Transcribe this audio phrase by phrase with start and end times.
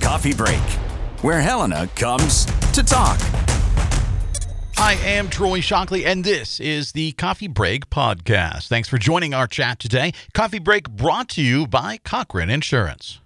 [0.00, 0.60] Coffee Break,
[1.22, 3.18] where Helena comes to talk.
[4.78, 8.68] I am Troy Shockley, and this is the Coffee Break Podcast.
[8.68, 10.12] Thanks for joining our chat today.
[10.34, 13.20] Coffee Break brought to you by Cochrane Insurance.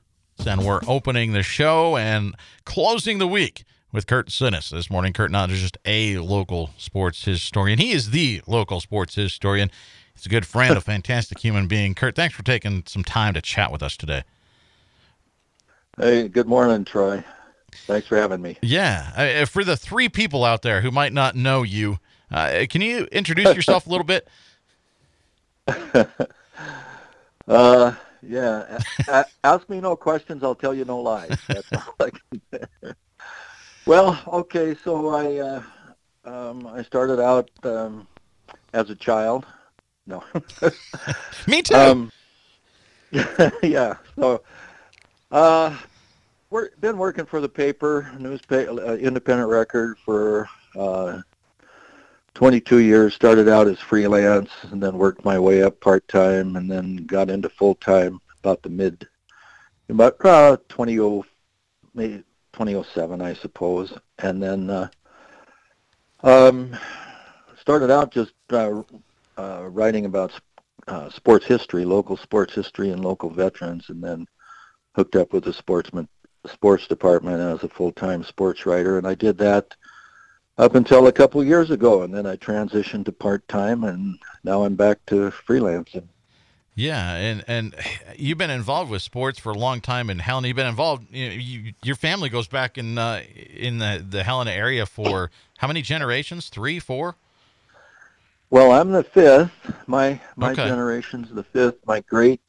[0.47, 4.71] And we're opening the show and closing the week with Curt Synness.
[4.71, 9.71] This morning, Curt not just a local sports historian, he is the local sports historian.
[10.15, 11.95] He's a good friend, a fantastic human being.
[11.95, 14.23] Curt, thanks for taking some time to chat with us today.
[15.99, 17.25] Hey, good morning, Troy.
[17.87, 18.59] Thanks for having me.
[18.63, 19.41] Yeah.
[19.43, 21.99] Uh, for the three people out there who might not know you,
[22.31, 24.29] uh, can you introduce yourself a little bit?
[27.49, 28.79] uh, yeah.
[29.09, 30.43] A- ask me no questions.
[30.43, 31.37] I'll tell you no lies.
[31.49, 32.93] That's all I can say.
[33.87, 34.77] Well, okay.
[34.83, 35.63] So I uh,
[36.25, 38.07] um, I started out um,
[38.73, 39.45] as a child.
[40.07, 40.23] No.
[41.47, 41.75] me too.
[41.75, 42.13] Um,
[43.63, 43.97] yeah.
[44.17, 44.43] So
[45.31, 45.77] uh,
[46.51, 51.21] work, been working for the paper, newspaper, uh, independent record for uh,
[52.35, 53.15] 22 years.
[53.15, 57.31] Started out as freelance, and then worked my way up part time, and then got
[57.31, 59.07] into full time about the mid,
[59.89, 61.23] about uh, 20,
[61.95, 64.89] maybe 2007, I suppose, and then uh,
[66.23, 66.77] um,
[67.61, 68.83] started out just uh,
[69.37, 70.33] uh, writing about
[70.89, 74.27] uh, sports history, local sports history, and local veterans, and then
[74.95, 76.09] hooked up with the sportsman
[76.47, 79.75] sports department as a full-time sports writer, and I did that
[80.59, 84.75] up until a couple years ago, and then I transitioned to part-time, and now I'm
[84.75, 86.09] back to freelancing.
[86.75, 87.75] Yeah, and and
[88.17, 91.07] you've been involved with sports for a long time, and Helena, you've been involved.
[91.15, 95.67] You you, your family goes back in uh, in the the Helena area for how
[95.69, 96.49] many generations?
[96.49, 97.17] Three, four?
[98.53, 99.51] Well, I'm the fifth.
[99.87, 100.67] My my Okay.
[100.67, 101.79] generation's the fifth.
[101.87, 102.43] My great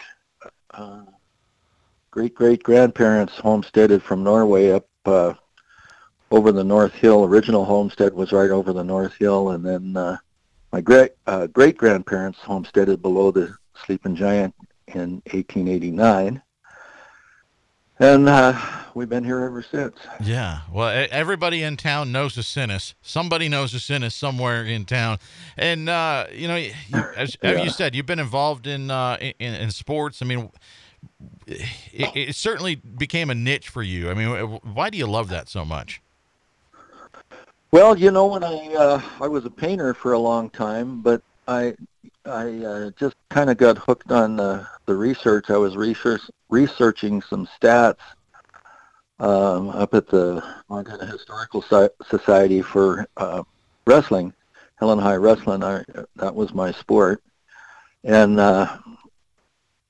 [0.71, 1.03] uh,
[2.11, 5.33] great great grandparents homesteaded from Norway up uh,
[6.29, 7.23] over the North Hill.
[7.23, 10.17] Original homestead was right over the North Hill, and then uh,
[10.73, 13.55] my great uh, great grandparents homesteaded below the
[13.85, 14.53] Sleeping Giant
[14.87, 16.41] in 1889,
[17.99, 18.59] and uh,
[18.93, 19.95] we've been here ever since.
[20.23, 20.61] Yeah.
[20.71, 22.93] Well, everybody in town knows a Synness.
[23.01, 25.19] Somebody knows a Synness somewhere in town,
[25.57, 26.73] and uh, you know, you,
[27.15, 30.21] as, as you said, you've been involved in uh, in, in sports.
[30.21, 30.49] I mean,
[31.47, 31.69] it,
[32.15, 34.09] it certainly became a niche for you.
[34.09, 34.29] I mean,
[34.73, 36.01] why do you love that so much?
[37.71, 41.21] Well, you know, when I uh, I was a painter for a long time, but
[41.47, 41.75] I
[42.25, 45.49] I uh, just kind of got hooked on the the research.
[45.49, 47.97] I was research researching some stats
[49.19, 53.43] um, up at the Montana Historical Soci- Society for uh,
[53.85, 54.33] wrestling,
[54.75, 55.63] Helena High Wrestling.
[55.63, 55.83] I,
[56.15, 57.21] that was my sport,
[58.05, 58.77] and uh,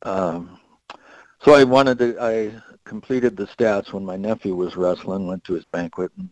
[0.02, 0.60] um,
[1.44, 2.18] so I wanted to.
[2.20, 2.52] I
[2.84, 5.28] completed the stats when my nephew was wrestling.
[5.28, 6.30] Went to his banquet and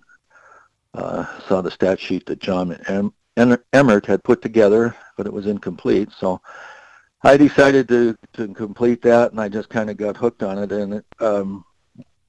[0.95, 5.47] uh, saw the stat sheet that John em- Emmert had put together, but it was
[5.47, 6.09] incomplete.
[6.17, 6.41] So
[7.23, 10.71] I decided to, to complete that, and I just kind of got hooked on it.
[10.71, 11.63] And it, um,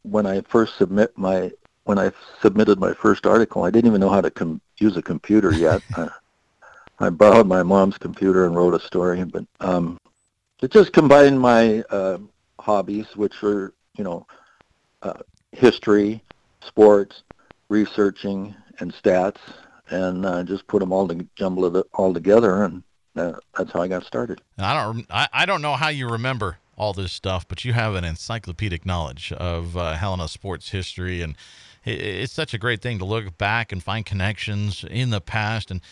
[0.03, 1.51] when I first submit my
[1.85, 5.03] when I submitted my first article, I didn't even know how to com- use a
[5.03, 5.83] computer yet.
[5.97, 6.09] uh,
[7.01, 9.99] I borrowed my mom's computer and wrote a story, but um,
[10.63, 12.19] it just combined my uh,
[12.61, 14.27] hobbies, which were you know
[15.03, 15.19] uh,
[15.51, 16.23] history,
[16.61, 17.25] sports,
[17.69, 19.39] researching and stats
[19.92, 22.82] and uh, just put them all to jumble it all together and
[23.16, 24.41] uh, that's how I got started.
[24.58, 25.06] I don't.
[25.10, 28.86] I, I don't know how you remember all this stuff, but you have an encyclopedic
[28.86, 31.36] knowledge of uh, Helena sports history, and
[31.84, 35.70] it, it's such a great thing to look back and find connections in the past.
[35.70, 35.82] And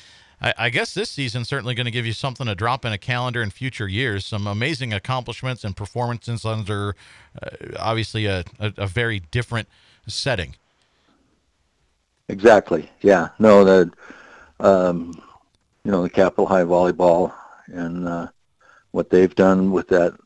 [0.41, 2.99] I, I guess this season certainly going to give you something to drop in a
[2.99, 4.25] calendar in future years.
[4.25, 6.97] Some amazing accomplishments and performances under,
[7.43, 9.69] uh, obviously, a, a, a very different
[10.07, 10.55] setting.
[12.31, 12.89] Exactly.
[13.01, 13.29] Yeah.
[13.39, 13.93] No, the
[14.61, 15.13] um,
[15.85, 17.33] you know the Capital High volleyball
[17.67, 18.29] and uh,
[18.93, 20.17] what they've done with that,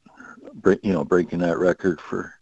[0.82, 2.34] you know, breaking that record for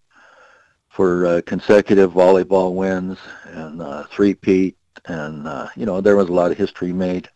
[0.89, 4.77] for uh, consecutive volleyball wins and uh, three-peat,
[5.07, 7.29] and uh, you know there was a lot of history made,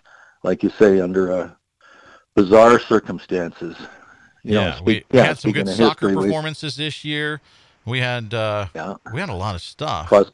[0.42, 1.50] like you say, under uh,
[2.34, 3.76] bizarre circumstances.
[4.42, 7.04] You know, yeah, speak- we, we yeah, had some good soccer history, we- performances this
[7.04, 7.40] year.
[7.84, 8.94] We had uh, yeah.
[9.12, 10.08] we had a lot of stuff.
[10.08, 10.30] cross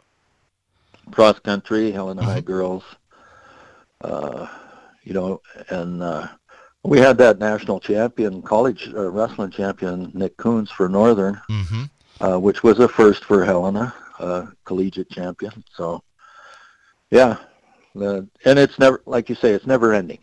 [1.11, 2.45] cross country, Helena High Mhm.
[2.45, 2.85] girls.
[4.03, 4.47] Uh,
[5.05, 5.41] you know,
[5.71, 6.29] and uh,
[6.85, 11.85] we had that national champion, college uh, wrestling champion Nick Coons for Northern, hmm
[12.21, 15.53] uh, which was a first for Helena, uh, collegiate champion.
[15.75, 16.03] So,
[17.11, 17.37] yeah,
[17.95, 20.21] the, and it's never like you say, it's never ending.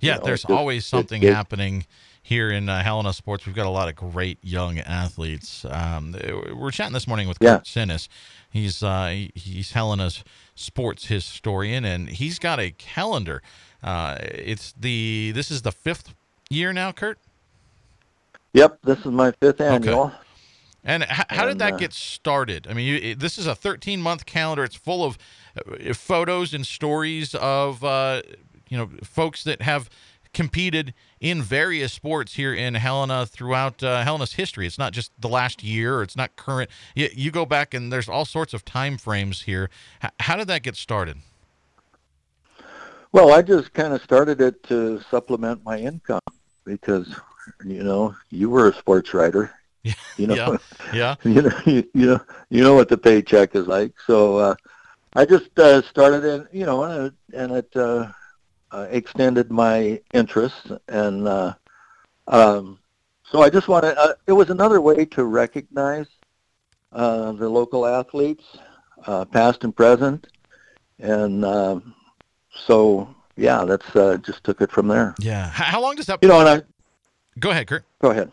[0.00, 1.86] Yeah, know, there's it always it- something it- happening
[2.24, 3.44] here in uh, Helena Sports.
[3.46, 5.64] We've got a lot of great young athletes.
[5.68, 6.16] Um,
[6.56, 7.56] we're chatting this morning with Yeah.
[7.58, 8.08] Curt Synness.
[8.50, 10.24] He's uh, he's Helena's
[10.54, 13.42] sports historian, and he's got a calendar.
[13.82, 16.14] Uh, it's the this is the fifth
[16.48, 17.18] year now, Curt.
[18.54, 20.10] Yep, this is my fifth annual.
[20.82, 22.66] And h- how did that uh, get started?
[22.70, 24.64] I mean, you, this is a 13 month calendar.
[24.64, 25.18] It's full of
[25.58, 28.22] uh, photos and stories of uh,
[28.70, 29.90] you know folks that have
[30.34, 34.66] competed in various sports here in Helena throughout uh, Helena's history.
[34.66, 35.98] It's not just the last year.
[35.98, 36.70] Or it's not current.
[36.94, 39.70] You, you go back and there's all sorts of time frames here.
[40.02, 41.18] H- how did that get started?
[43.12, 46.20] Well, I just kind of started it to supplement my income
[46.64, 47.14] because,
[47.64, 49.50] you know, you were a sports writer.
[49.84, 50.58] Yeah, You know,
[50.94, 53.92] Yeah, you know, you, you know, you know what the paycheck is like.
[54.06, 54.54] So uh,
[55.14, 58.08] I just uh, started it, you know, and it, and it uh,
[58.74, 61.54] uh, extended my interests, and uh,
[62.26, 62.78] um,
[63.30, 63.96] so I just wanted.
[63.96, 66.06] Uh, it was another way to recognize
[66.92, 68.44] uh, the local athletes,
[69.06, 70.26] uh, past and present,
[70.98, 71.94] and um
[72.66, 75.14] so yeah, that's uh, just took it from there.
[75.18, 75.48] yeah.
[75.50, 76.18] How long does that?
[76.22, 76.62] You know, and I
[77.38, 77.84] Go ahead, Curt.
[78.00, 78.30] go ahead.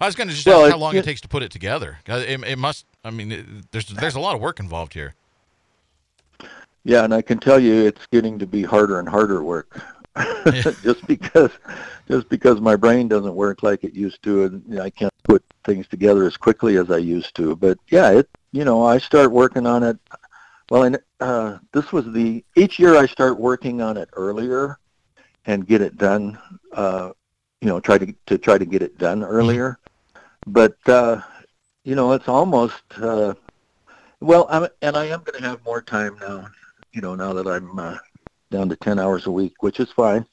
[0.00, 1.50] I was going to just Well, ask how long it, it- takes to put it
[1.52, 1.98] together.
[2.08, 2.86] Uh, It, it must.
[3.04, 5.14] I mean, it, there's there's a lot of work involved here.
[6.84, 9.80] Yeah, and I can tell you it's getting to be harder and harder work.
[10.82, 11.50] just because
[12.06, 15.88] just because my brain doesn't work like it used to and I can't put things
[15.88, 17.56] together as quickly as I used to.
[17.56, 19.96] But yeah, it you know, I start working on it
[20.70, 24.78] well and uh this was the each year I start working on it earlier
[25.46, 26.38] and get it done
[26.74, 27.12] uh
[27.62, 29.78] you know, try to to try to get it done earlier.
[30.46, 31.22] But uh
[31.84, 33.32] you know, it's almost uh
[34.20, 36.46] well, I'm, and I am going to have more time now
[36.92, 37.98] you know, now that I'm uh,
[38.50, 40.26] down to 10 hours a week, which is fine.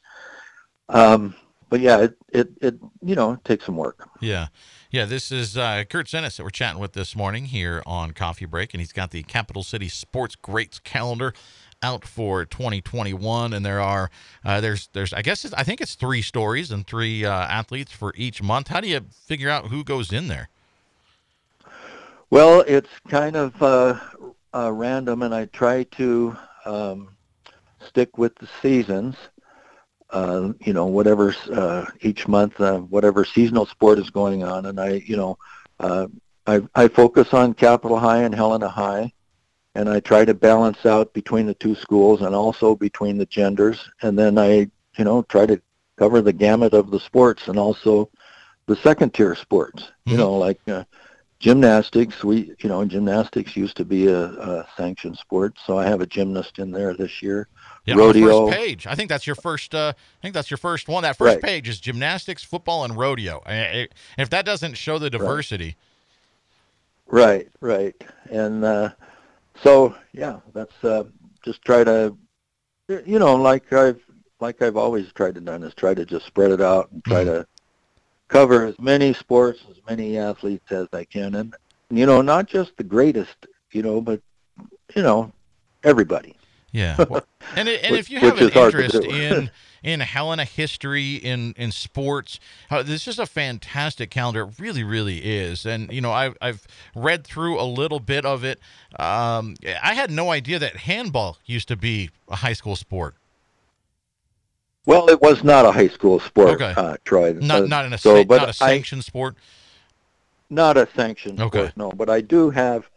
[0.90, 1.36] Um,
[1.70, 4.08] but yeah, it, it, it, you know, it takes some work.
[4.22, 4.48] Yeah.
[4.92, 8.46] Yeah, this is uh, Curt Synness that we're chatting with this morning here on Coffee
[8.46, 11.34] Break, and he's got the Capital City Sports Greats calendar
[11.82, 14.12] out for 2021 and there are
[14.44, 17.94] uh, there's there's I guess it's, I think it's three stories and three uh, athletes
[17.94, 18.68] for each month.
[18.68, 20.50] How do you figure out who goes in there?
[22.30, 24.00] Well, it's kind of uh,
[24.54, 26.38] uh, random, and I try to
[26.70, 27.18] um,
[27.88, 29.16] stick with the seasons.
[30.12, 34.80] Uh, you know, whatever uh, each month, uh, whatever seasonal sport is going on, and
[34.80, 35.38] I, you know,
[35.80, 36.08] uh,
[36.48, 39.12] I, I focus on Capital High and Helena High,
[39.76, 43.90] and I try to balance out between the two schools and also between the genders,
[44.02, 45.62] and then I, you know, try to
[45.98, 48.10] cover the gamut of the sports and also
[48.68, 49.92] the second tier sports.
[50.10, 50.18] You Mhm.
[50.18, 50.84] know, like uh,
[51.40, 52.24] gymnastics.
[52.24, 56.06] We, you know, gymnastics used to be a, a sanctioned sport, so I have a
[56.06, 57.48] gymnast in there this year.
[57.86, 58.48] Yeah, Rodeo.
[58.48, 58.88] first page.
[58.88, 59.74] I think that's your first.
[59.74, 61.04] Uh, I think that's your first one.
[61.04, 61.44] That first Right.
[61.44, 63.42] page is gymnastics, football, and rodeo.
[63.46, 63.88] I- I-
[64.18, 65.76] If that doesn't show the diversity,
[67.12, 67.96] Right, right,
[68.30, 68.90] and uh,
[69.64, 71.06] so yeah, that's uh,
[71.44, 72.16] just try to,
[72.88, 74.00] you know, like I've
[74.40, 77.24] like I've always tried to done is try to just spread it out and try
[77.24, 77.48] to
[78.30, 81.56] cover as many sports, as many athletes as I can, and
[81.90, 84.22] you know, not just the greatest, you know, but
[84.96, 85.32] you know,
[85.84, 86.36] everybody.
[86.72, 89.52] Yeah, well, and it, and Which- if you have an is hard to interest in
[89.84, 92.40] in Helena history in in sports,
[92.70, 94.42] uh, this is a fantastic calendar.
[94.42, 95.66] It really, really is.
[95.66, 98.60] And you know, I've I've read through a little bit of it.
[98.98, 103.16] Um, I had no idea that handball used to be a high school sport.
[104.90, 106.74] Well, it was not a high school sport, Okay.
[106.76, 107.34] uh, Troy.
[107.34, 109.36] Not Uh, not in a so, but not a I- sanctioned sport.
[110.50, 111.60] Not a sanctioned Okay.
[111.60, 111.92] sport, no.
[111.92, 112.90] But I do have,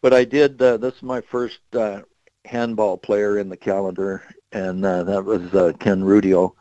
[0.00, 0.62] but I did.
[0.62, 2.02] Uh, this is my first uh,
[2.44, 6.54] handball player in the calendar, and uh, that was uh, Ken Rudio,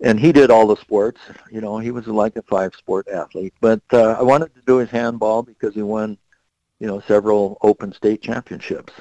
[0.00, 1.20] and he did all the sports.
[1.52, 3.54] You know, he was like a five-sport athlete.
[3.60, 6.18] But uh, I wanted to do his handball because he won,
[6.80, 8.92] you know, several Open State championships.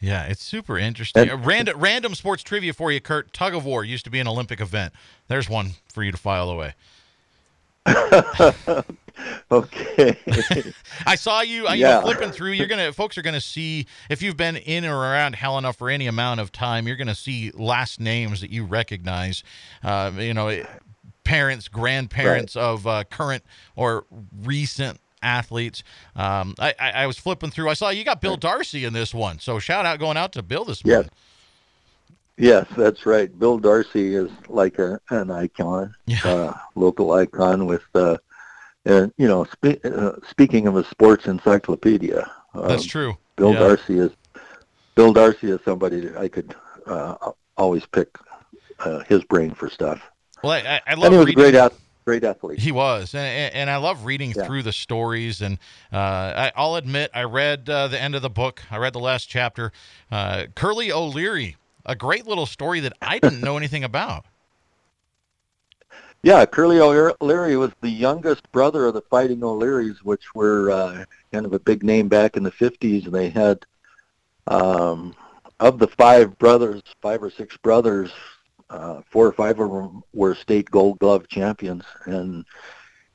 [0.00, 1.28] Yeah, it's super interesting.
[1.30, 3.32] And- random random sports trivia for you, Curt.
[3.32, 4.92] Tug of war used to be an Olympic event.
[5.28, 6.74] There's one for you to file away.
[9.50, 10.16] okay.
[11.06, 11.66] I saw you.
[11.66, 11.94] I you Yeah.
[11.94, 12.52] know, flipping through.
[12.52, 16.06] You're gonna, folks are gonna see if you've been in or around Helena for any
[16.06, 16.86] amount of time.
[16.86, 19.42] You're gonna see last names that you recognize.
[19.82, 20.62] Uh, you know,
[21.24, 23.44] parents, grandparents of uh, current
[23.76, 24.04] or
[24.42, 25.82] recent athletes.
[26.14, 27.68] Um, I, I, I was flipping through.
[27.68, 29.38] I saw you got Bill Darcy in this one.
[29.40, 31.10] So shout out going out to Bill this morning.
[32.38, 33.36] Yes, yes that's right.
[33.38, 36.20] Bill Darcy is like a, an icon, Yeah.
[36.24, 38.16] uh, local icon with, uh,
[38.86, 43.16] uh, you know, spe- uh, speaking of a sports encyclopedia, um, That's true.
[43.36, 43.58] Bill Yeah.
[43.60, 44.12] Darcy is
[44.94, 46.54] Bill Darcy is somebody that I could
[46.86, 48.16] uh, always pick
[48.78, 50.00] uh, his brain for stuff.
[50.42, 52.60] Well, I, I, love And he was a great ath- great athlete.
[52.60, 54.46] He was, and, and I love reading Yeah.
[54.46, 55.42] through the stories.
[55.42, 55.58] And
[55.92, 58.62] uh, I, I'll admit, I read uh, the end of the book.
[58.70, 59.72] I read the last chapter.
[60.10, 64.24] Uh, Curly O'Leary, a great little story that I didn't know anything about.
[66.22, 71.44] Yeah, Curly O'Leary was the youngest brother of the Fighting O'Learys, which were uh, kind
[71.44, 73.04] of a big name back in the 50s.
[73.04, 73.64] And they had,
[74.46, 75.14] um,
[75.60, 78.10] of the five brothers, five or six brothers,
[78.70, 82.44] uh, four or five of them were state Gold Glove champions, and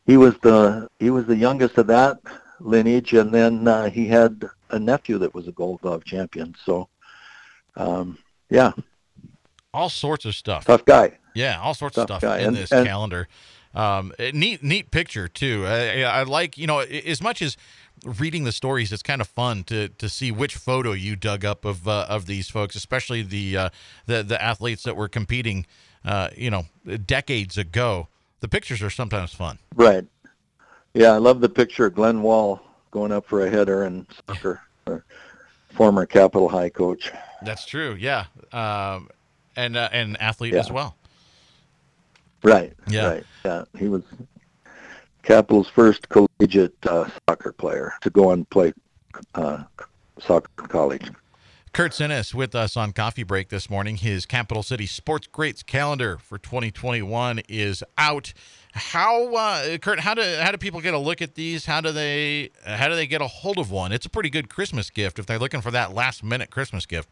[0.06, 2.18] he was the he was the youngest of that
[2.60, 3.14] lineage.
[3.14, 6.56] And then uh, he had a nephew that was a Gold Glove champion.
[6.64, 6.88] So,
[7.76, 8.18] um,
[8.50, 8.72] yeah,
[9.74, 10.66] All sorts of stuff.
[10.66, 11.18] tough guy.
[11.34, 12.40] Yeah, all sorts of stuff guy.
[12.40, 13.28] in And- this and- calendar.
[13.74, 15.64] Um, eh, neat, neat picture too.
[15.66, 17.56] I, I like, you know, as much as
[18.06, 21.66] reading the stories, it's kind of fun to to see which photo you dug up
[21.66, 23.70] of uh, of these folks, especially the uh,
[24.06, 25.66] the the athletes that were competing,
[26.06, 26.66] uh, you know,
[27.06, 28.08] decades ago.
[28.40, 29.60] The pictures are sometimes fun.
[29.76, 30.06] Right.
[30.94, 34.62] Yeah, I love the picture of Glenn Wall going up for a header in soccer.
[34.88, 34.98] uh,
[35.70, 37.12] Former Capital High coach.
[37.44, 37.96] That's true.
[37.98, 39.10] Yeah, um,
[39.56, 40.98] and uh, and athlete as well.
[42.44, 42.74] Right.
[42.88, 43.08] Yeah.
[43.08, 43.24] Right.
[43.46, 43.64] Yeah.
[43.78, 44.04] He was
[45.24, 48.74] Capital's first collegiate uh, soccer player to go and play
[49.36, 49.64] uh,
[50.20, 51.10] soccer college.
[51.74, 53.96] Curt Synness with us on Coffee Break this morning.
[53.96, 58.34] His Capital City Sports Greats calendar for 2021 is out.
[58.74, 60.02] How, uh, Curt?
[60.02, 61.66] How do how do people get a look at these?
[61.66, 63.94] How do they how do they get a hold of one?
[63.94, 67.08] It's a pretty good Christmas gift if they're looking for that last minute Christmas gift.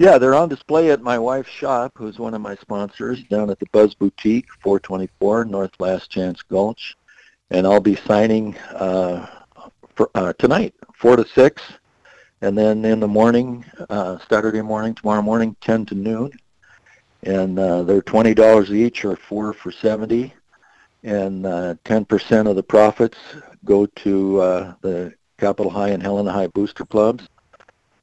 [0.00, 3.58] Yeah, they're on display at my wife's shop, who's one of my sponsors, down at
[3.58, 6.96] the Buzz Boutique, 424 North Last Chance Gulch,
[7.50, 9.26] and I'll be signing uh,
[9.94, 11.60] for, uh, tonight, four to six,
[12.40, 16.32] and then in the morning, uh, Saturday morning, tomorrow morning, 10 to noon,
[17.24, 20.32] and uh, they're twenty dollars each, or four for 70,
[21.02, 23.18] and uh, 10% of the profits
[23.66, 27.28] go to uh, the Capital High and Helena High booster clubs.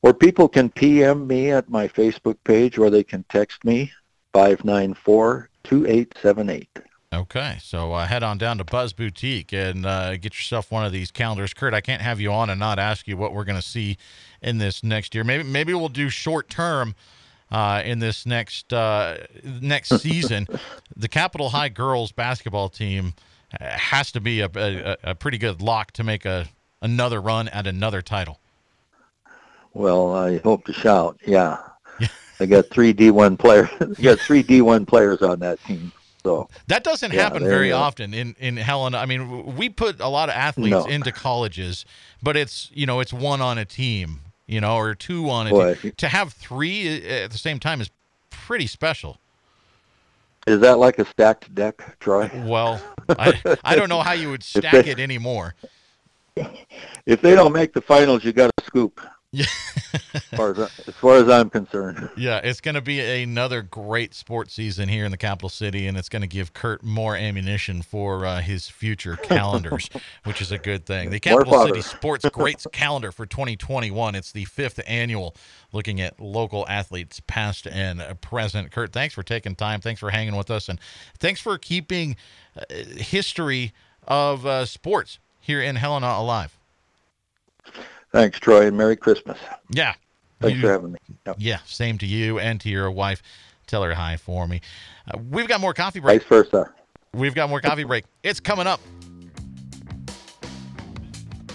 [0.01, 3.91] Or people can PM me at my Facebook page or they can text me
[4.33, 6.67] 594-2878.
[7.13, 10.91] Okay, so uh, head on down to Buzz Boutique and uh, get yourself one of
[10.91, 11.53] these calendars.
[11.53, 13.97] Kurt, I can't have you on and not ask you what we're going to see
[14.41, 15.23] in this next year.
[15.23, 16.95] Maybe maybe we'll do short term
[17.49, 20.47] uh, in this next uh, next season.
[20.97, 23.13] the Capital High girls basketball team
[23.59, 26.47] uh, has to be a, a, a pretty good lock to make a
[26.81, 28.41] another run at another title.
[29.77, 31.19] Well, I hope to shout.
[31.25, 31.59] Yeah.
[32.39, 33.69] they got three D1 players.
[33.79, 35.91] they got three D1 players on that team.
[36.23, 38.97] So, That doesn't Yeah, happen very often in in Helena.
[38.97, 40.85] I mean, we put a lot of athletes No.
[40.85, 41.85] into colleges,
[42.21, 45.51] but it's you know it's one on a team, you know, or two on a
[45.51, 45.93] Boy, team.
[45.97, 47.89] To have three uh, at the same time is
[48.29, 49.19] pretty special.
[50.47, 52.29] is that like a stacked deck, Troy?
[52.45, 55.55] Well, I I don't know how you would stack they- it anymore.
[57.05, 58.99] If they don't make the finals, you got to scoop.
[59.31, 59.45] Yeah.
[60.13, 62.09] as, far as, as far as I'm concerned.
[62.17, 65.97] Yeah, it's going to be another great sports season here in the capital city, and
[65.97, 69.89] it's going to give Curt more ammunition for uh, his future calendars,
[70.23, 71.11] which is a good thing.
[71.11, 71.81] The Capital City.
[71.81, 74.15] Sports Greats Calendar for 2021.
[74.15, 75.35] It's the fifth annual,
[75.71, 78.71] looking at local athletes, past and present.
[78.71, 79.81] Curt, thanks for taking time.
[79.81, 80.79] Thanks for hanging with us, and
[81.19, 82.15] thanks for keeping
[82.57, 82.63] uh,
[82.95, 83.73] history
[84.07, 86.56] of uh, sports here in Helena alive.
[88.11, 89.37] Thanks, Troy, and Merry Christmas.
[89.69, 89.93] Yeah.
[90.39, 90.99] Thanks You- for having me.
[91.25, 91.35] Yep.
[91.39, 93.21] Yeah, same to you and to your wife.
[93.65, 94.61] Tell her hi for me.
[95.11, 96.21] Uh, we've got more coffee break.
[96.21, 96.69] Vice versa.
[97.13, 98.05] We've got more coffee break.
[98.23, 98.79] It's coming up.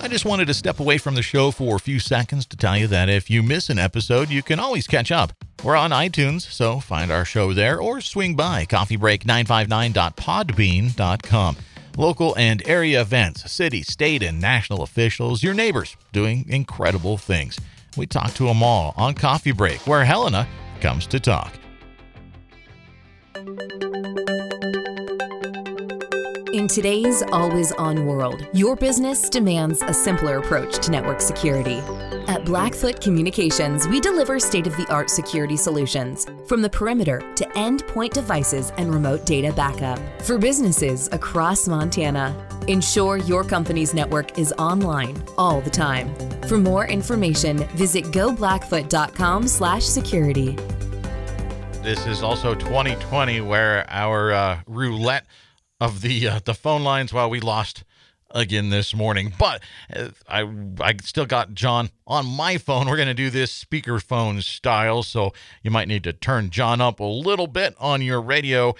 [0.00, 2.76] I just wanted to step away from the show for a few seconds to tell
[2.76, 5.32] you that if you miss an episode, you can always catch up.
[5.62, 11.56] We're on iTunes, so find our show there or swing by coffeebreak959.podbean.com.
[11.98, 17.58] Local and area events, city, state, and national officials, your neighbors doing incredible things.
[17.96, 20.48] We talk to them all on Coffee Break, where Helena
[20.80, 21.52] comes to talk.
[26.54, 31.82] In today's always on world, your business demands a simpler approach to network security.
[32.28, 37.44] At Blackfoot Communications, we deliver state of the art security solutions from the perimeter to
[37.54, 42.32] endpoint devices and remote data backup for businesses across Montana.
[42.68, 46.14] Ensure your company's network is online all the time.
[46.42, 50.56] For more information, visit goblackfoot.com/security.
[51.82, 55.26] This is also 2020, where our uh, roulette
[55.80, 57.82] of the uh, the phone lines, while we lost
[58.32, 59.32] again this morning.
[59.38, 59.62] But
[59.94, 60.48] uh, I
[60.80, 62.88] I still got John on my phone.
[62.88, 67.00] We're going to do this speakerphone style, so you might need to turn John up
[67.00, 68.74] a little bit on your radio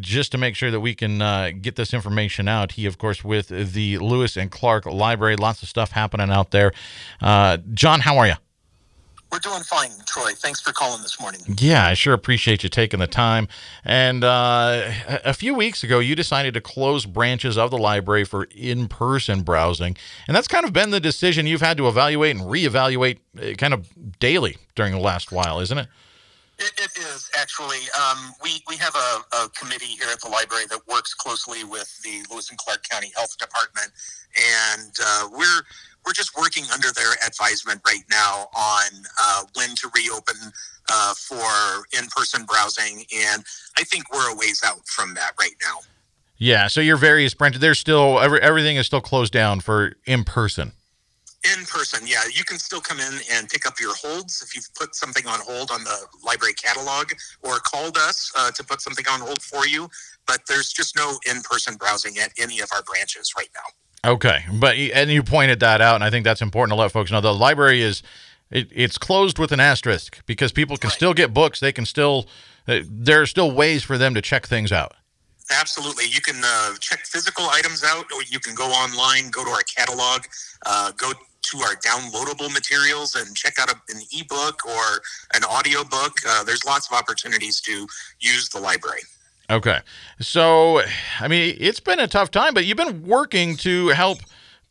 [0.00, 2.72] just to make sure that we can uh, get this information out.
[2.72, 6.72] He, of course, with the Lewis and Clark Library, lots of stuff happening out there.
[7.20, 8.34] Uh, John, how are you?
[9.34, 10.30] We're doing fine, Troy.
[10.36, 11.40] Thanks for calling this morning.
[11.58, 13.48] Yeah, I sure appreciate you taking the time.
[13.84, 14.92] And uh,
[15.24, 19.42] a few weeks ago, you decided to close branches of the library for in person
[19.42, 19.96] browsing.
[20.28, 23.74] And that's kind of been the decision you've had to evaluate and reevaluate uh, kind
[23.74, 23.88] of
[24.20, 25.88] daily during the last while, isn't it?
[26.58, 27.80] It, it is actually.
[27.98, 32.00] Um, we we have a, a, committee here at the library that works closely with
[32.02, 33.90] the Lewis and Clark County Health Department,
[34.72, 35.62] and uh, we're
[36.06, 38.84] we're just working under their advisement right now on
[39.20, 40.36] uh, when to reopen
[40.90, 43.42] uh, for in-person browsing, and
[43.76, 45.78] I think we're a ways out from that right now.
[46.36, 50.24] Yeah, so your various branches, they're still every, everything is still closed down for in
[50.24, 50.72] person.
[51.52, 54.72] In person, yeah, you can still come in and pick up your holds if you've
[54.74, 59.04] put something on hold on the library catalog or called us uh, to put something
[59.10, 59.90] on hold for you.
[60.26, 64.10] But there's just no in-person browsing at any of our branches right now.
[64.10, 67.10] Okay, but and you pointed that out, and I think that's important to let folks
[67.10, 67.20] know.
[67.20, 68.02] The library is
[68.50, 70.96] it, it's closed with an asterisk because people can right.
[70.96, 71.60] still get books.
[71.60, 72.26] They can still
[72.66, 74.94] uh, there are still ways for them to check things out.
[75.50, 79.50] Absolutely, you can uh, check physical items out, or you can go online, go to
[79.50, 80.22] our catalog,
[80.64, 81.12] uh, go
[81.54, 85.00] to our downloadable materials and check out a, an ebook or
[85.34, 86.12] an audio book.
[86.26, 87.86] Uh, there's lots of opportunities to
[88.20, 89.00] use the library.
[89.50, 89.80] Okay.
[90.20, 90.80] So,
[91.20, 94.18] I mean, it's been a tough time, but you've been working to help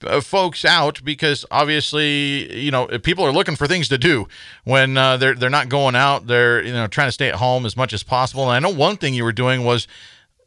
[0.04, 4.28] uh, folks out because obviously, you know, people are looking for things to do
[4.63, 6.28] when uh, they're they're not going out.
[6.28, 8.50] They're you know trying to stay at home as much as possible.
[8.50, 9.88] And I know one thing you were doing was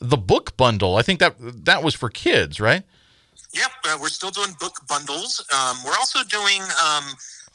[0.00, 0.96] the book bundle.
[0.96, 2.82] I think that that was for kids, right?
[3.56, 5.42] Yep, uh, we're still doing book bundles.
[5.50, 7.04] Um, we're also doing um,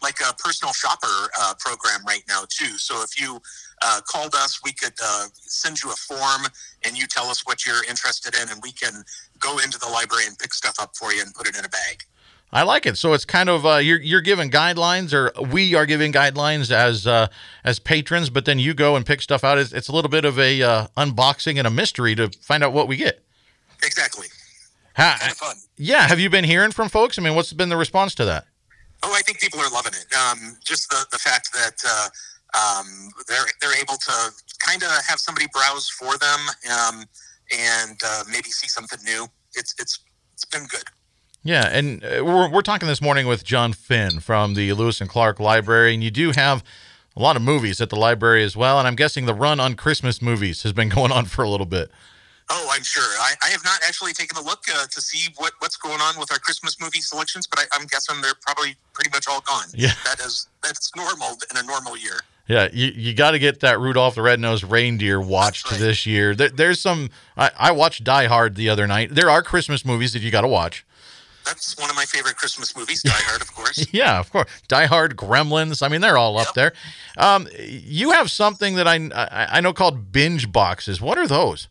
[0.01, 2.77] like a personal shopper uh, program right now too.
[2.79, 3.39] So if you
[3.83, 6.47] uh, called us, we could uh, send you a form
[6.83, 9.03] and you tell us what you're interested in, and we can
[9.39, 11.69] go into the library and pick stuff up for you and put it in a
[11.69, 12.03] bag.
[12.51, 12.97] I like it.
[12.97, 17.05] So it's kind of uh, you're you're giving guidelines, or we are giving guidelines as
[17.05, 17.27] uh,
[17.63, 19.59] as patrons, but then you go and pick stuff out.
[19.59, 22.73] It's, it's a little bit of a uh, unboxing and a mystery to find out
[22.73, 23.23] what we get.
[23.83, 24.27] Exactly.
[25.01, 25.55] Ha- kind of fun.
[25.77, 26.07] Yeah.
[26.07, 27.17] Have you been hearing from folks?
[27.17, 28.45] I mean, what's been the response to that?
[29.03, 30.05] Oh, I think people are loving it.
[30.15, 32.07] Um, just the the fact that uh,
[32.57, 34.31] um, they're they're able to
[34.65, 36.39] kind of have somebody browse for them
[36.71, 37.03] um,
[37.51, 39.27] and uh, maybe see something new.
[39.55, 39.99] It's it's
[40.33, 40.83] it's been good.
[41.43, 45.09] Yeah, and uh, we're we're talking this morning with John Finn from the Lewis and
[45.09, 46.63] Clark Library, and you do have
[47.15, 48.77] a lot of movies at the library as well.
[48.77, 51.65] And I'm guessing the run on Christmas movies has been going on for a little
[51.65, 51.89] bit.
[52.53, 53.01] Oh, I'm sure.
[53.01, 56.19] I, I have not actually taken a look uh, to see what, what's going on
[56.19, 59.67] with our Christmas movie selections, but I, am guessing they're probably pretty much all gone.
[59.73, 62.19] Yeah, that is that's normal in a normal year.
[62.47, 65.79] Yeah, you, you got to get that Rudolph the Red-Nosed Reindeer watched right.
[65.79, 66.35] this year.
[66.35, 67.09] There, there's some.
[67.37, 69.15] I, I watched Die Hard the other night.
[69.15, 70.85] There are Christmas movies that you got to watch.
[71.45, 73.87] That's one of my favorite Christmas movies, Die Hard, of course.
[73.93, 74.51] yeah, of course.
[74.67, 75.81] Die Hard, Gremlins.
[75.81, 76.47] I mean, they're all yep.
[76.47, 76.73] up there.
[77.17, 80.99] Um, you have something that I, I I know called binge boxes.
[80.99, 81.69] What are those?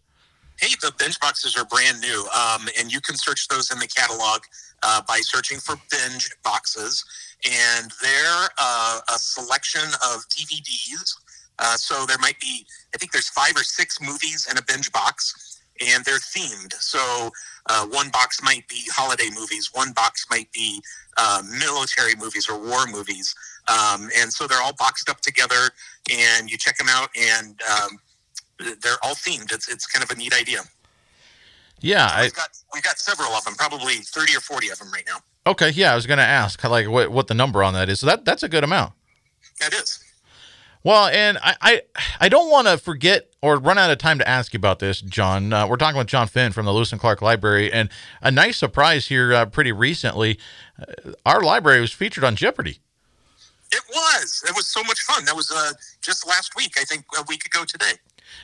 [0.60, 3.86] Hey, the binge boxes are brand new, um, and you can search those in the
[3.86, 4.42] catalog
[4.82, 7.02] uh, by searching for binge boxes.
[7.50, 11.14] And they're uh, a selection of DVDs.
[11.58, 14.92] Uh, so there might be, I think there's five or six movies in a binge
[14.92, 16.74] box, and they're themed.
[16.74, 17.30] So
[17.70, 20.82] uh, one box might be holiday movies, one box might be
[21.16, 23.34] uh, military movies or war movies.
[23.66, 25.70] Um, and so they're all boxed up together,
[26.10, 27.98] and you check them out, and um,
[28.82, 29.52] they're all themed.
[29.52, 30.60] It's it's kind of a neat idea.
[31.80, 35.04] Yeah, we've got we've got several of them, probably thirty or forty of them right
[35.06, 35.18] now.
[35.46, 38.00] Okay, yeah, I was going to ask like what what the number on that is.
[38.00, 38.92] So that that's a good amount.
[39.60, 40.04] That is.
[40.82, 41.82] Well, and I I,
[42.20, 45.00] I don't want to forget or run out of time to ask you about this,
[45.00, 45.52] John.
[45.52, 47.88] Uh, we're talking with John Finn from the Lewis and Clark Library, and
[48.20, 50.38] a nice surprise here uh, pretty recently.
[50.78, 52.80] Uh, our library was featured on Jeopardy.
[53.72, 54.42] It was.
[54.48, 55.24] It was so much fun.
[55.24, 56.74] That was uh, just last week.
[56.78, 57.92] I think a week ago today.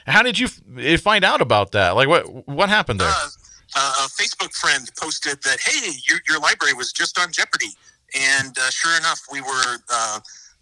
[0.06, 1.90] How did you f- find out about that?
[1.90, 3.08] Like, what what happened there?
[3.08, 3.28] Uh,
[3.74, 7.70] uh, a Facebook friend posted that, hey, your, your library was just on Jeopardy.
[8.18, 10.20] And uh, sure enough, we were uh,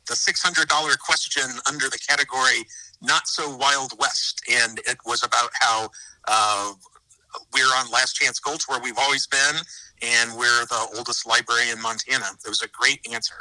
[0.09, 2.65] the $600 question under the category
[3.03, 4.43] Not So Wild West.
[4.51, 5.91] And it was about how
[6.27, 6.73] uh,
[7.53, 9.57] we're on Last Chance Gulch, where we've always been,
[10.03, 12.27] and we're the oldest library in Montana.
[12.45, 13.35] It was a great answer.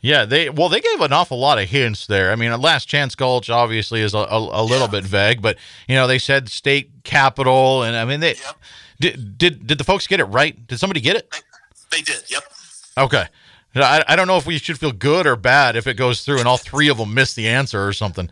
[0.00, 2.30] Yeah, they well they gave an awful lot of hints there.
[2.30, 5.00] I mean, Last Chance Gulch obviously is a, a, a little yeah.
[5.00, 5.56] bit vague, but
[5.88, 8.56] you know they said state capital, and I mean they yep.
[9.00, 10.66] did did did the folks get it right?
[10.66, 11.28] Did somebody get it?
[11.32, 11.40] I,
[11.90, 12.30] They did.
[12.30, 12.42] Yep.
[12.98, 13.24] Okay.
[13.74, 16.38] I, I don't know if we should feel good or bad if it goes through
[16.38, 18.30] and all three of them miss the answer or something.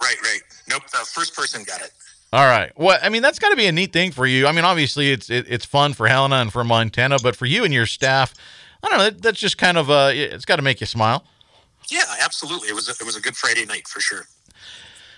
[0.00, 0.16] Right.
[0.22, 0.40] Right.
[0.68, 0.84] Nope.
[0.90, 1.92] The first person got it.
[2.32, 2.72] All right.
[2.76, 4.46] Well, I mean, that's got to be a neat thing for you.
[4.46, 7.64] I mean, obviously, it's it, it's fun for Helena and for Montana, but for you
[7.64, 8.34] and your staff,
[8.82, 9.04] I don't know.
[9.04, 11.24] That, that's just kind of uh, it's got to make you smile.
[11.88, 12.68] Yeah, absolutely.
[12.68, 14.26] It was a, it was a good Friday night for sure.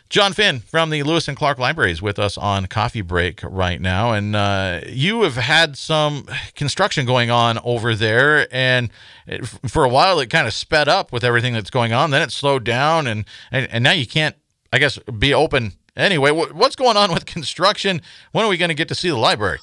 [0.08, 3.80] John Finn from the Lewis and Clark Library is with us on coffee break right
[3.80, 8.90] now, and uh, you have had some construction going on over there, and
[9.26, 12.10] it, for a while it kind of sped up with everything that's going on.
[12.10, 14.36] Then it slowed down, and and, and now you can't,
[14.70, 16.30] I guess, be open anyway.
[16.30, 18.02] What, what's going on with construction?
[18.32, 19.60] When are we going to get to see the library?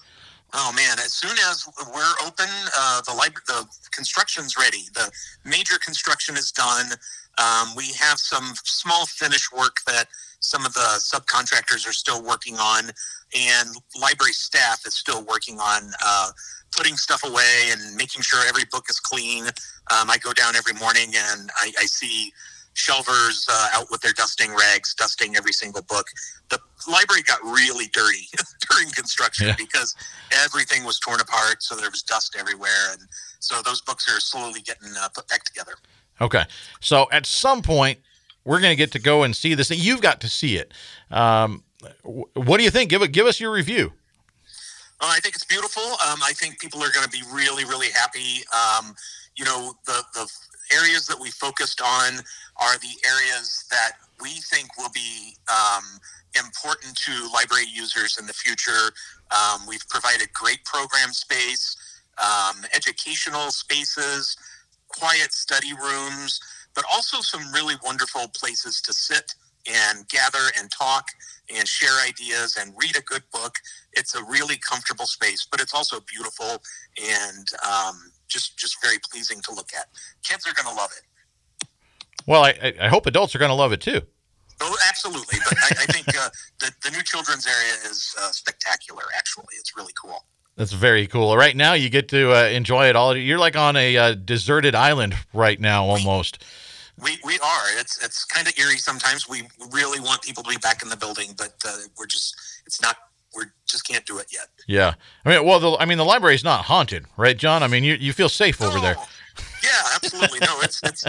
[0.54, 0.98] Oh man!
[1.00, 4.86] As soon as we're open, uh, the lib- the construction's ready.
[4.96, 5.12] The
[5.46, 6.88] major construction is done.
[7.38, 10.06] Um, we have some small finish work that
[10.40, 12.90] some of the subcontractors are still working on,
[13.38, 16.32] and library staff is still working on uh,
[16.76, 19.46] putting stuff away and making sure every book is clean.
[19.46, 22.32] Um, I go down every morning and I, I see
[22.76, 26.08] shelvers uh, out with their dusting rags, dusting every single book.
[26.50, 28.28] The library got really dirty
[28.72, 29.56] during construction Yeah.
[29.58, 29.96] because
[30.44, 33.02] everything was torn apart, so there was dust everywhere, and
[33.40, 35.74] so those books are slowly getting uh, put back together.
[36.22, 36.44] Okay.
[36.80, 38.00] So at some point,
[38.46, 39.70] we're going to get to go and see this.
[39.72, 40.74] You've got to see it.
[41.12, 41.64] Um,
[42.34, 42.90] what do you think?
[42.90, 43.12] Give it.
[43.12, 43.94] Give us your review.
[45.02, 45.84] Uh, I think it's beautiful.
[45.84, 48.44] Um, I think people are going to be really, really happy.
[48.54, 48.96] Um,
[49.36, 50.30] you know, the the
[50.76, 52.20] areas that we focused on
[52.62, 55.84] are the areas that we think will be um,
[56.38, 58.92] important to library users in the future.
[59.32, 61.76] Um, we've provided great program space,
[62.18, 64.36] um, educational spaces,
[64.90, 66.40] quiet study rooms,
[66.76, 69.34] but also some really wonderful places to sit
[69.68, 71.06] and gather and talk
[71.56, 73.56] and share ideas and read a good book.
[73.94, 76.62] It's a really comfortable space, but it's also beautiful
[77.02, 79.88] and um, just just very pleasing to look at.
[80.24, 81.04] Kids are going to love it.
[82.30, 84.02] Well, I, I- hope adults are going to love it too.
[84.62, 85.40] Oh, absolutely.
[85.44, 89.48] But I, I think uh, the, the new children's area is uh, spectacular, actually.
[89.58, 90.26] It's really cool.
[90.58, 91.36] That's very cool.
[91.38, 93.16] Right now, you get to uh, enjoy it all.
[93.16, 96.44] You're like on a uh, deserted island right now, almost.
[97.02, 97.80] We, we are.
[97.80, 99.28] It's it's kind of eerie sometimes.
[99.30, 102.82] We really want people to be back in the building, but uh, we're just it's
[102.82, 102.98] not.
[103.38, 104.48] We just can't do it yet.
[104.68, 104.96] Yeah.
[105.24, 107.64] I mean, well, the, I mean, the library's not haunted, right, John?
[107.64, 108.96] I mean, you you feel safe over there.
[108.98, 109.08] Oh,
[109.64, 110.40] Yeah, absolutely.
[110.40, 111.06] No, it's it's.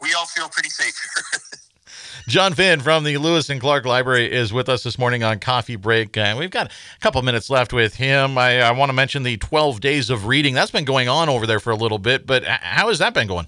[0.00, 1.40] We all feel pretty safe here.
[2.28, 5.76] John Finn from the Lewis and Clark Library is with us this morning on Coffee
[5.76, 6.16] Break.
[6.16, 8.36] And we've got a couple minutes left with him.
[8.36, 10.54] I, I want to mention the 12 days of reading.
[10.54, 13.28] That's been going on over there for a little bit, but how has that been
[13.28, 13.46] going?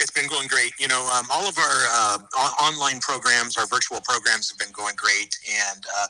[0.00, 0.72] it's been going great.
[0.78, 4.72] You know, um, all of our uh, on- online programs, our virtual programs have been
[4.72, 6.06] going great, and uh,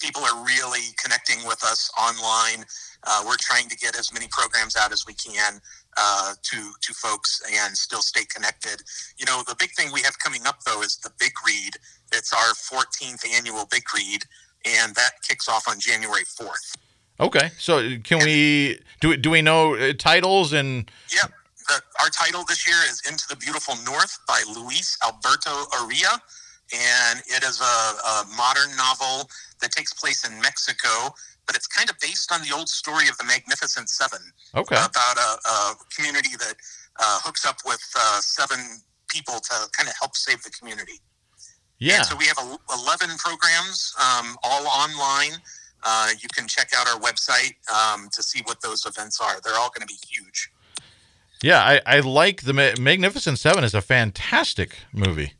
[0.00, 2.64] people are really connecting with us online.
[3.06, 5.60] Uh, we're trying to get as many programs out as we can
[5.96, 8.82] uh, to to folks and still stay connected.
[9.18, 11.74] You know, the big thing we have coming up though is the Big Read.
[12.12, 14.22] It's our 14th annual Big Read,
[14.64, 16.76] and that kicks off on January 4th.
[17.18, 17.50] Okay.
[17.58, 21.32] So can we do we, do we know uh, titles and Yep.
[21.68, 26.20] The, our title this year is Into the Beautiful North by Luis Alberto Urrea.
[26.72, 29.28] And it is a, a modern novel
[29.60, 31.14] that takes place in Mexico,
[31.46, 34.20] but it's kind of based on the old story of the Magnificent Seven
[34.54, 34.76] okay.
[34.76, 36.54] about a, a community that
[36.98, 38.58] uh, hooks up with uh, seven
[39.08, 41.00] people to kind of help save the community.
[41.78, 41.96] Yeah.
[41.96, 45.38] And so we have el- 11 programs, um, all online.
[45.82, 49.40] Uh, you can check out our website um, to see what those events are.
[49.44, 50.50] They're all going to be huge.
[51.42, 55.34] Yeah, I, I like the Ma- Magnificent Seven is a fantastic movie.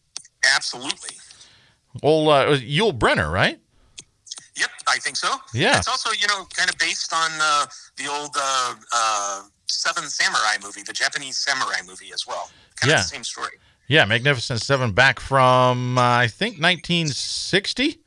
[0.54, 1.16] Absolutely.
[2.02, 3.58] Well, uh, Yul Brynner, right?
[4.56, 5.28] Yep, I think so.
[5.52, 5.76] Yeah.
[5.78, 7.66] It's also, you know, kind of based on uh,
[7.96, 12.50] the old uh, uh, Seven Samurai movie, the Japanese samurai movie as well.
[12.76, 12.96] Kind Yeah.
[12.96, 13.50] of the same story.
[13.88, 18.00] Yeah, Magnificent Seven back from uh, I think 1960.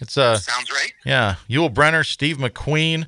[0.00, 0.92] It's uh Sounds right.
[1.04, 3.06] yeah, Yul Brynner, Steve McQueen,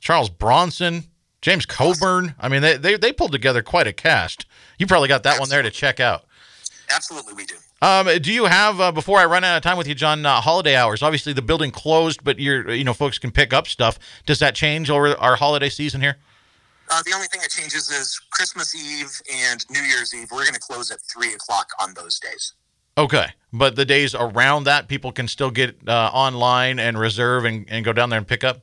[0.00, 1.04] Charles Bronson,
[1.42, 2.34] James Coburn.
[2.38, 4.46] I mean, they they, they pulled together quite a cast.
[4.78, 6.24] You probably got that one there to check out.
[6.94, 7.56] Absolutely, we do.
[7.82, 10.24] Um, do you have uh, before I run out of time with you, John?
[10.24, 11.02] Uh, holiday hours.
[11.02, 13.98] Obviously, the building closed, but you're you know folks can pick up stuff.
[14.24, 16.16] Does that change over our holiday season here?
[16.90, 20.28] Uh, the only thing that changes is Christmas Eve and New Year's Eve.
[20.30, 22.52] We're going to close at 3 o'clock on those days.
[22.96, 27.66] Okay, but the days around that, people can still get uh, online and reserve and,
[27.68, 28.60] and go down there and pick up.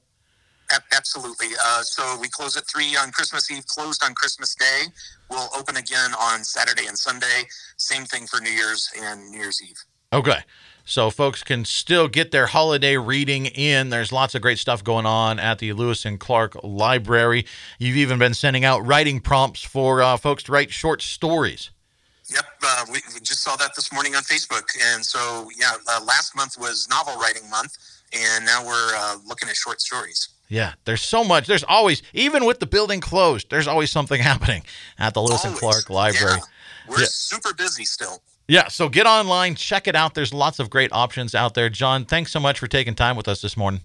[0.95, 1.47] Absolutely.
[1.63, 4.83] Uh, so we close at 3 on Christmas Eve, closed on Christmas Day.
[5.29, 7.43] We'll open again on Saturday and Sunday.
[7.77, 9.77] Same thing for New Year's and New Year's Eve.
[10.11, 10.41] Okay.
[10.85, 13.89] so folks can still get their holiday reading in.
[13.89, 17.45] There's lots of great stuff going on at the Lewis and Clark Library.
[17.79, 21.71] You've even been sending out writing prompts for uh, folks to write short stories.
[22.31, 24.63] Yep, uh, we, we, just saw that this morning on Facebook.
[24.93, 27.77] And so, yeah, uh, last month was novel writing month,
[28.13, 30.29] and now we're uh, looking at short stories.
[30.49, 31.47] Yeah, there's so much.
[31.47, 34.63] There's always, even with the building closed, there's always something happening
[34.99, 36.37] at the Lewis and Clark Library.
[36.37, 37.07] Yeah, we're yeah.
[37.09, 38.21] super busy still.
[38.47, 40.15] Yeah, so get online, check it out.
[40.15, 41.69] There's lots of great options out there.
[41.69, 43.81] John, thanks so much for taking time with us this morning.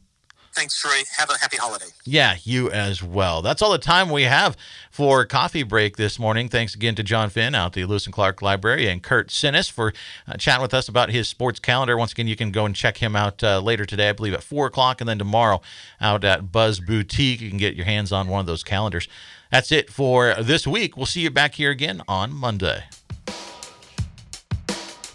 [0.58, 1.04] Thanks, Troy.
[1.16, 1.86] Have a happy holiday.
[2.04, 3.42] Yeah, you as well.
[3.42, 4.56] That's all the time we have
[4.90, 6.48] for coffee break this morning.
[6.48, 9.92] Thanks again to John Finn out the Lewis and Clark Library and Curt Synness for
[10.26, 11.96] uh, chatting with us about his sports calendar.
[11.96, 14.42] Once again, you can go and check him out uh, later today, I believe at
[14.42, 15.60] 4 o'clock, and then tomorrow
[16.00, 17.40] out at Buzz Boutique.
[17.40, 19.06] You can get your hands on one of those calendars.
[19.52, 20.96] That's it for this week.
[20.96, 22.82] We'll see you back here again on Monday.